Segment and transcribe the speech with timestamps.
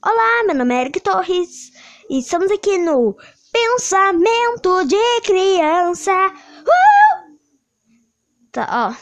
[0.00, 1.72] Olá, meu nome é Eric Torres
[2.08, 3.16] e estamos aqui no
[3.52, 6.12] Pensamento de Criança.
[6.62, 7.36] Uh!
[8.52, 8.94] Tá, ó.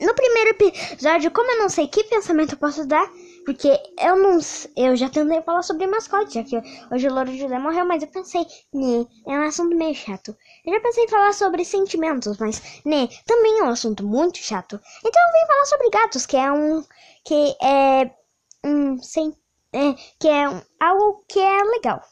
[0.00, 3.06] No primeiro episódio, como eu não sei que pensamento eu posso dar,
[3.48, 4.38] porque eu não
[4.76, 6.54] eu já tentei falar sobre mascote, já que
[6.92, 8.42] hoje o Louro José morreu, mas eu pensei,
[8.74, 10.36] né, é um assunto meio chato.
[10.66, 14.78] Eu já pensei em falar sobre sentimentos, mas, né, também é um assunto muito chato.
[15.02, 16.84] Então eu vim falar sobre gatos, que é um
[17.24, 18.14] que é
[18.62, 19.34] um sem
[19.72, 22.02] é, que é um, algo que é legal.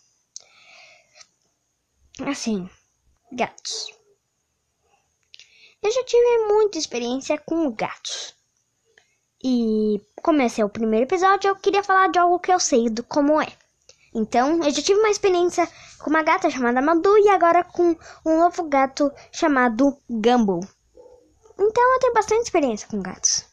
[2.26, 2.66] Assim,
[3.30, 3.92] gatos.
[5.82, 8.35] Eu já tive muita experiência com gatos.
[9.48, 12.90] E como esse é o primeiro episódio, eu queria falar de algo que eu sei
[12.90, 13.46] do como é.
[14.12, 15.68] Então, eu já tive uma experiência
[16.00, 20.66] com uma gata chamada Madu e agora com um novo gato chamado Gumball.
[21.56, 23.44] Então, eu tenho bastante experiência com gatos.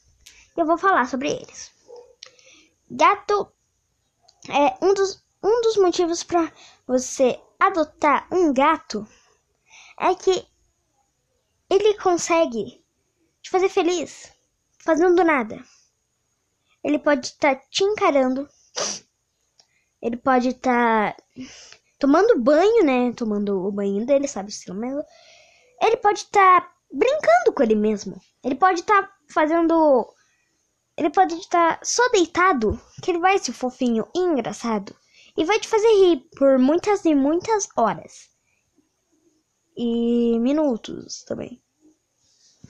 [0.58, 1.72] Eu vou falar sobre eles.
[2.90, 3.54] Gato
[4.50, 6.52] é um dos, um dos motivos para
[6.88, 9.08] você adotar um gato
[10.00, 10.44] é que
[11.70, 12.84] ele consegue
[13.44, 14.32] te fazer feliz,
[14.80, 15.64] fazendo nada.
[16.84, 18.48] Ele pode estar tá te encarando.
[20.02, 21.24] Ele pode estar tá
[21.98, 23.14] tomando banho, né?
[23.14, 24.52] Tomando o banho dele, sabe?
[25.82, 28.20] Ele pode estar tá brincando com ele mesmo.
[28.44, 30.08] Ele pode estar tá fazendo.
[30.98, 34.94] Ele pode estar tá só deitado, que ele vai ser fofinho e engraçado.
[35.38, 38.30] E vai te fazer rir por muitas e muitas horas.
[39.76, 41.64] E minutos também.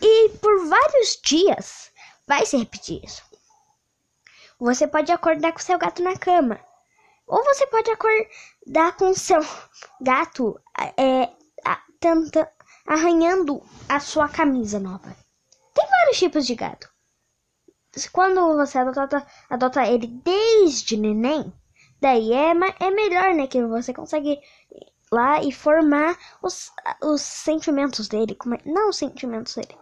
[0.02, 1.92] E por vários dias
[2.28, 3.33] vai se repetir isso.
[4.64, 6.58] Você pode acordar com seu gato na cama.
[7.28, 9.42] Ou você pode acordar com seu
[10.00, 10.58] gato
[10.98, 11.30] é,
[12.00, 12.50] tenta,
[12.88, 15.14] arranhando a sua camisa nova.
[15.74, 16.90] Tem vários tipos de gato.
[18.14, 21.54] Quando você adota, adota ele desde neném,
[22.00, 23.48] daí é, é melhor, né?
[23.48, 24.40] Que você consegue
[25.12, 26.72] lá e formar os,
[27.02, 28.34] os sentimentos dele.
[28.36, 29.78] Como é, não os sentimentos dele.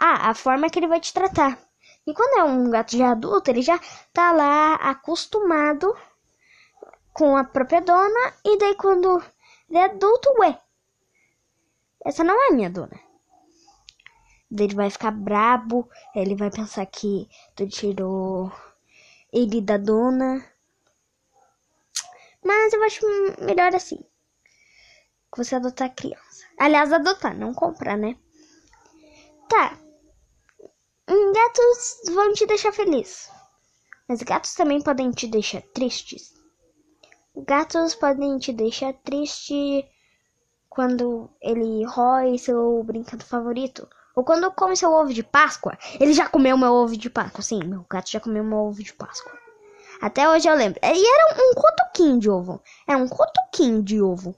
[0.00, 1.58] Ah, a forma que ele vai te tratar.
[2.06, 3.78] E quando é um gato já adulto, ele já
[4.12, 5.96] tá lá acostumado
[7.12, 8.34] com a própria dona.
[8.44, 9.22] E daí quando
[9.68, 10.60] ele é adulto, ué,
[12.04, 12.98] essa não é minha dona.
[14.50, 18.52] Ele vai ficar brabo, ele vai pensar que tu tirou
[19.32, 20.44] ele da dona.
[22.44, 23.06] Mas eu acho
[23.40, 24.04] melhor assim
[25.32, 26.44] que você adotar a criança.
[26.58, 28.16] Aliás, adotar, não comprar, né?
[29.48, 29.78] Tá.
[31.34, 33.30] Gatos vão te deixar feliz.
[34.08, 36.32] Mas gatos também podem te deixar tristes.
[37.36, 39.86] Gatos podem te deixar triste
[40.70, 43.86] quando ele rói seu brinquedo favorito.
[44.14, 45.76] Ou quando come seu ovo de Páscoa.
[46.00, 47.42] Ele já comeu meu ovo de Páscoa.
[47.42, 49.32] Sim, meu gato já comeu meu ovo de Páscoa.
[50.00, 50.80] Até hoje eu lembro.
[50.82, 52.62] E era um cotoquinho de ovo.
[52.86, 54.34] Era um cotoquinho de ovo.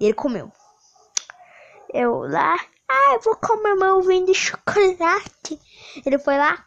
[0.00, 0.50] E ele comeu.
[1.92, 2.56] Eu lá,
[2.92, 5.58] ah, eu vou comer ovinho de chocolate.
[6.04, 6.64] Ele foi lá.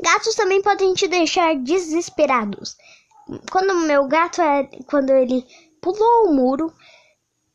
[0.00, 2.76] Gatos também podem te deixar desesperados.
[3.50, 5.46] Quando meu gato é, quando ele
[5.80, 6.72] pulou o muro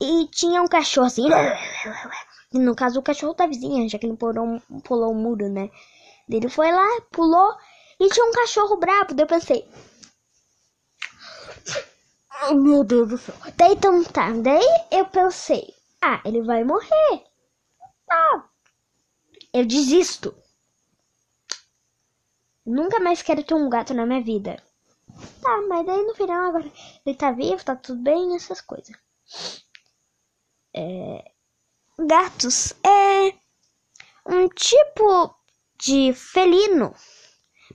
[0.01, 1.27] e tinha um cachorro assim,
[2.53, 5.69] no caso o cachorro da vizinha, já que ele pulou, pulou o muro, né?
[6.29, 7.53] Ele foi lá, pulou
[7.99, 9.13] e tinha um cachorro brabo.
[9.13, 9.67] Daí eu pensei,
[12.41, 13.35] Ai, meu Deus do céu.
[13.55, 14.31] Daí, então tá.
[14.31, 17.23] Daí eu pensei, ah, ele vai morrer.
[18.05, 18.49] Tá.
[19.53, 20.35] Eu desisto.
[22.65, 24.61] Nunca mais quero ter um gato na minha vida.
[25.41, 26.71] Tá, mas daí no final agora
[27.05, 28.95] ele tá vivo, tá tudo bem, essas coisas.
[30.73, 31.31] É...
[31.99, 33.33] Gatos é
[34.25, 35.35] um tipo
[35.77, 36.95] de felino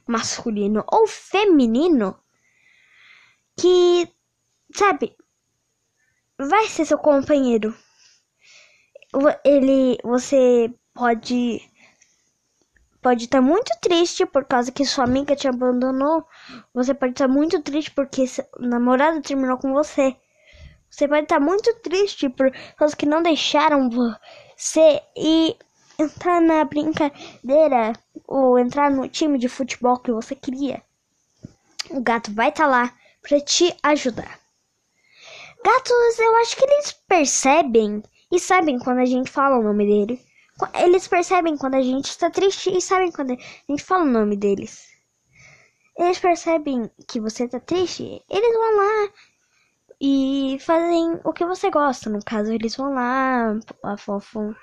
[0.07, 2.19] masculino ou feminino
[3.59, 4.09] que
[4.75, 5.17] sabe,
[6.39, 7.75] vai ser seu companheiro.
[9.45, 11.61] Ele, você pode
[13.01, 16.27] pode estar tá muito triste por causa que sua amiga te abandonou.
[16.75, 20.17] Você pode estar tá muito triste porque seu namorado terminou com você.
[20.91, 25.57] Você pode estar tá muito triste por causa que não deixaram você e
[25.99, 27.93] entrar na brincadeira
[28.27, 30.83] ou entrar no time de futebol que você queria.
[31.91, 32.93] O gato vai estar tá lá
[33.23, 34.41] para te ajudar.
[35.65, 40.21] Gatos, eu acho que eles percebem e sabem quando a gente fala o nome dele.
[40.75, 43.37] Eles percebem quando a gente está triste e sabem quando a
[43.69, 44.89] gente fala o nome deles.
[45.99, 49.13] Eles percebem que você está triste, eles vão lá
[50.01, 52.11] e fazem o que você gosta.
[52.11, 54.55] No caso, eles vão lá, afofam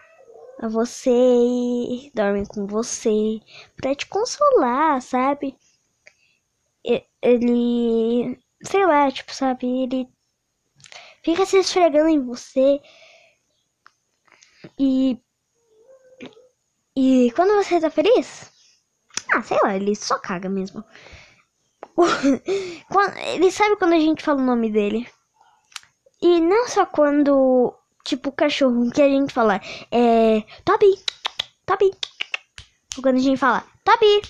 [0.59, 3.39] a você e dorme com você
[3.75, 5.57] pra te consolar, sabe?
[7.21, 9.65] Ele, sei lá, tipo, sabe?
[9.65, 10.07] Ele
[11.23, 12.79] fica se esfregando em você
[14.79, 15.19] e
[16.95, 18.51] e quando você tá feliz,
[19.33, 20.83] ah, sei lá, ele só caga mesmo.
[23.33, 25.07] ele sabe quando a gente fala o nome dele.
[26.21, 27.73] E não só quando,
[28.03, 29.59] tipo, o cachorro que a gente fala
[29.91, 30.99] é Toby,
[31.65, 31.91] Toby.
[33.01, 34.21] Quando a gente fala Toby.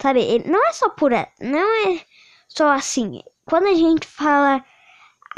[0.00, 1.10] Sabe, não é só por.
[1.40, 2.00] Não é
[2.48, 3.22] só assim.
[3.44, 4.64] Quando a gente fala.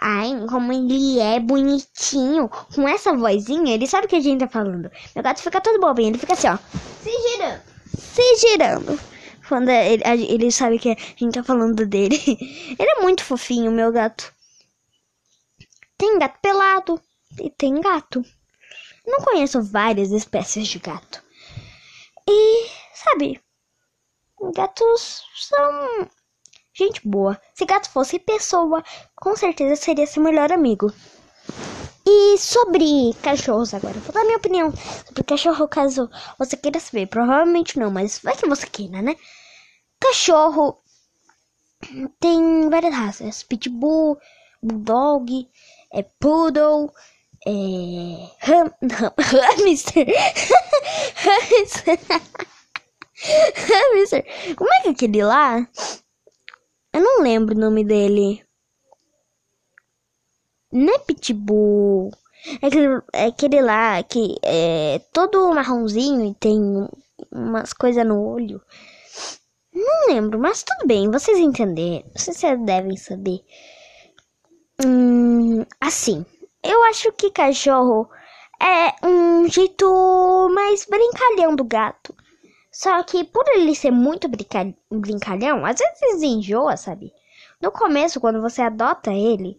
[0.05, 2.49] Ai, como ele é bonitinho.
[2.49, 4.91] Com essa vozinha, ele sabe o que a gente tá falando.
[5.15, 6.09] Meu gato fica todo bobinho.
[6.09, 6.59] Ele fica assim, ó.
[7.01, 7.63] Se girando.
[7.97, 9.01] Se girando.
[9.49, 12.19] Quando ele, ele sabe que a gente tá falando dele.
[12.27, 14.33] Ele é muito fofinho, meu gato.
[15.97, 17.01] Tem gato pelado.
[17.41, 18.25] E tem gato.
[19.07, 21.23] Não conheço várias espécies de gato.
[22.29, 23.41] E, sabe,
[24.55, 26.09] gatos são
[26.75, 27.41] gente boa.
[27.55, 28.83] Se gato fosse pessoa,
[29.17, 30.93] com certeza seria seu melhor amigo.
[32.05, 34.73] E sobre cachorros agora, vou dar minha opinião
[35.07, 37.07] sobre cachorro caso você queira saber.
[37.07, 39.17] Provavelmente não, mas vai que você queira, né?
[40.01, 40.83] Cachorro
[42.19, 44.19] tem várias raças: pitbull,
[44.61, 45.49] bulldog,
[45.93, 46.93] é poodle,
[47.47, 47.51] é
[48.51, 48.73] ham,
[49.19, 50.07] hamster,
[51.17, 51.99] hamster,
[53.95, 54.57] hamster.
[54.57, 55.69] Como é que é aquele lá?
[56.93, 58.45] Eu não lembro o nome dele.
[60.71, 62.11] Não é pitbull.
[62.61, 66.61] É aquele, é aquele lá que é todo marronzinho e tem
[67.31, 68.61] umas coisas no olho.
[69.73, 72.05] Não lembro, mas tudo bem, vocês entenderam.
[72.15, 73.41] Vocês devem saber.
[74.85, 76.27] Hum, assim,
[76.63, 78.11] eu acho que cachorro
[78.61, 82.12] é um jeito mais brincalhão do gato.
[82.73, 87.13] Só que por ele ser muito brinca brincalhão, às vezes enjoa, sabe?
[87.61, 89.59] No começo, quando você adota ele,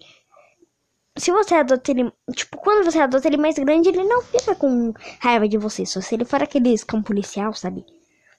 [1.15, 4.94] se você adota ele, tipo, quando você adota ele mais grande, ele não fica com
[5.19, 5.86] raiva de você.
[5.86, 7.86] Só se ele for aqueles cão policial, sabe?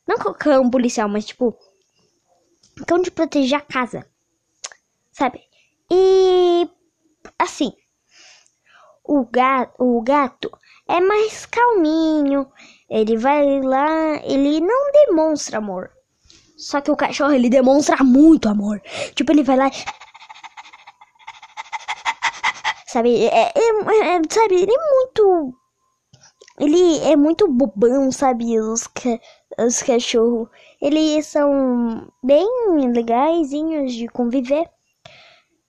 [0.06, 1.56] Não cão policial, mas tipo,
[2.86, 4.04] cão de proteger a casa,
[5.12, 5.40] sabe?
[5.90, 6.68] E
[7.38, 7.72] assim,
[9.04, 10.50] o gato, o gato
[10.88, 12.46] é mais calminho.
[12.88, 15.90] Ele vai lá, ele não demonstra amor.
[16.56, 18.80] Só que o cachorro ele demonstra muito amor.
[19.14, 19.70] Tipo, ele vai lá.
[22.86, 25.54] Sabe, é, é, é sabe, ele é muito.
[26.60, 28.60] Ele é muito bobão, sabe?
[28.60, 29.18] Os, ca...
[29.58, 30.48] os cachorros.
[30.80, 32.46] Eles são bem
[32.92, 34.70] legaisinhos de conviver.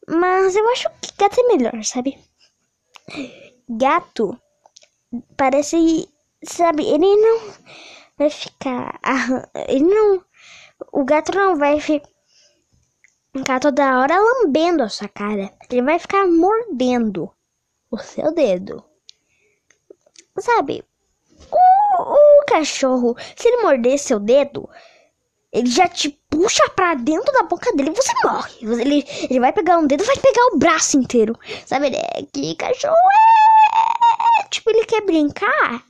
[0.07, 2.19] Mas eu acho que gato é melhor, sabe?
[3.67, 4.39] Gato
[5.37, 6.09] parece,
[6.43, 7.39] sabe, ele não
[8.17, 8.99] vai ficar,
[9.67, 10.23] ele não,
[10.91, 15.51] o gato não vai ficar toda hora lambendo a sua cara.
[15.69, 17.31] Ele vai ficar mordendo
[17.91, 18.83] o seu dedo.
[20.39, 20.83] Sabe?
[21.51, 24.69] O, o cachorro, se ele morder seu dedo,
[25.51, 28.81] ele já te puxa pra dentro da boca dele e você morre.
[28.81, 31.37] Ele, ele vai pegar um dedo vai pegar o braço inteiro.
[31.65, 31.87] Sabe?
[31.95, 33.34] É, que cachorro é.
[34.49, 35.83] Tipo, ele quer brincar.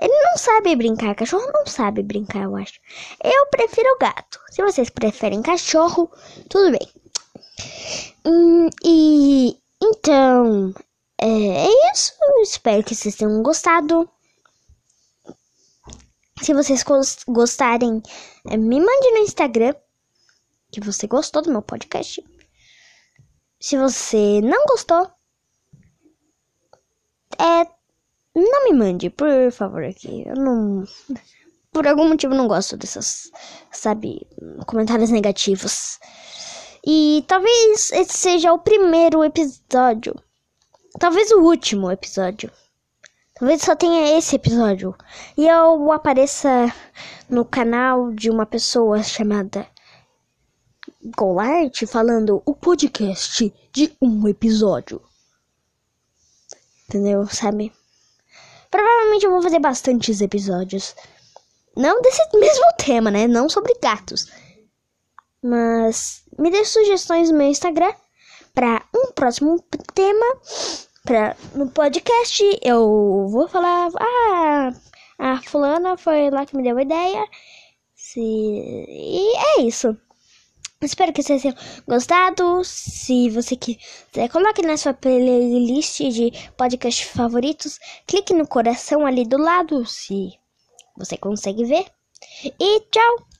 [0.00, 1.14] Ele não sabe brincar.
[1.14, 2.80] Cachorro não sabe brincar, eu acho.
[3.22, 4.38] Eu prefiro gato.
[4.50, 6.10] Se vocês preferem cachorro,
[6.48, 6.88] tudo bem.
[8.24, 10.74] Hum, e então,
[11.20, 12.12] é, é isso.
[12.42, 14.08] Espero que vocês tenham gostado.
[16.42, 16.84] Se vocês
[17.26, 18.02] gostarem,
[18.50, 19.74] é, me mande no Instagram
[20.70, 22.22] que você gostou do meu podcast.
[23.58, 25.10] Se você não gostou,
[27.38, 27.66] é
[28.34, 30.24] não me mande, por favor, aqui.
[30.26, 30.84] Eu não
[31.76, 33.30] por algum motivo não gosto dessas,
[33.70, 34.26] sabe,
[34.66, 35.98] comentários negativos.
[36.86, 40.14] E talvez esse seja o primeiro episódio.
[40.98, 42.50] Talvez o último episódio.
[43.34, 44.94] Talvez só tenha esse episódio.
[45.36, 46.72] E eu apareça
[47.28, 49.66] no canal de uma pessoa chamada
[51.14, 55.02] Golart falando o podcast de um episódio.
[56.88, 57.26] Entendeu?
[57.26, 57.72] Sabe?
[58.70, 60.94] Provavelmente eu vou fazer bastantes episódios.
[61.76, 63.26] Não desse mesmo tema, né?
[63.26, 64.30] Não sobre gatos.
[65.42, 67.92] Mas me dê sugestões no meu Instagram
[68.54, 69.62] para um próximo
[69.94, 70.26] tema
[71.04, 73.90] pra, no podcast eu vou falar.
[73.98, 74.72] Ah,
[75.18, 77.26] a fulana foi lá que me deu a ideia.
[77.94, 79.96] Se, e é isso.
[80.86, 82.62] Espero que vocês tenham gostado.
[82.64, 87.78] Se você quiser, coloque na sua playlist de podcast favoritos.
[88.06, 90.32] Clique no coração ali do lado, se
[90.96, 91.86] você consegue ver.
[92.44, 93.26] E tchau!